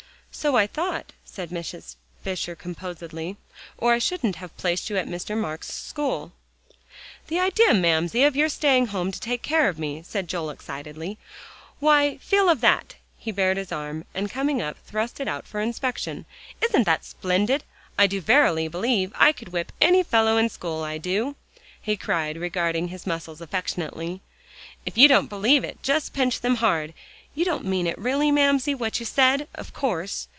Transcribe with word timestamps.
"So 0.33 0.55
I 0.55 0.65
thought," 0.65 1.11
said 1.25 1.49
Mrs. 1.49 1.95
Fisher 2.23 2.55
composedly, 2.55 3.35
"or 3.77 3.91
I 3.93 3.99
shouldn't 3.99 4.37
have 4.37 4.55
placed 4.55 4.89
you 4.89 4.95
at 4.97 5.05
Mr. 5.05 5.37
Marks's 5.37 5.75
school." 5.75 6.31
"The 7.27 7.37
idea, 7.39 7.73
Mamsie, 7.73 8.23
of 8.23 8.35
your 8.37 8.47
staying 8.49 8.83
at 8.83 8.89
home 8.89 9.11
to 9.11 9.19
take 9.19 9.41
care 9.43 9.67
of 9.67 9.77
me," 9.77 10.01
said 10.01 10.29
Joel 10.29 10.49
excitedly. 10.51 11.17
"Why, 11.79 12.17
feel 12.19 12.47
of 12.49 12.61
that." 12.61 12.95
He 13.17 13.33
bared 13.33 13.57
his 13.57 13.73
arm, 13.73 14.05
and 14.15 14.31
coming 14.31 14.61
up, 14.61 14.77
thrust 14.87 15.19
it 15.19 15.27
out 15.27 15.45
for 15.45 15.59
inspection. 15.59 16.25
"Isn't 16.61 16.85
that 16.85 17.03
splendid? 17.05 17.65
I 17.97 18.07
do 18.07 18.21
verily 18.21 18.69
believe 18.69 19.11
I 19.15 19.33
could 19.33 19.49
whip 19.49 19.73
any 19.81 20.01
fellow 20.01 20.37
in 20.37 20.47
school, 20.49 20.81
I 20.81 20.97
do," 20.97 21.35
he 21.81 21.97
cried, 21.97 22.37
regarding 22.37 22.87
his 22.87 23.05
muscles 23.05 23.41
affectionately. 23.41 24.21
"If 24.85 24.97
you 24.97 25.07
don't 25.09 25.27
believe 25.27 25.63
it, 25.65 25.83
just 25.83 26.13
pinch 26.13 26.39
them 26.39 26.55
hard. 26.55 26.93
You 27.33 27.45
don't 27.45 27.63
mean 27.63 27.87
it 27.87 27.97
really, 27.97 28.29
Mamsie, 28.29 28.75
what 28.75 28.99
you 28.99 29.05
said, 29.05 29.47
of 29.55 29.71
course. 29.73 30.27